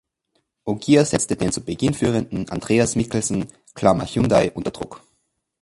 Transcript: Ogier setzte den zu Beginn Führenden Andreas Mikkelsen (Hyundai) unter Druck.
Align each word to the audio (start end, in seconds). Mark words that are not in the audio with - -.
Ogier 0.65 1.05
setzte 1.05 1.35
den 1.35 1.51
zu 1.51 1.63
Beginn 1.63 1.93
Führenden 1.93 2.49
Andreas 2.49 2.95
Mikkelsen 2.95 3.45
(Hyundai) 3.77 4.49
unter 4.51 4.71
Druck. 4.71 5.03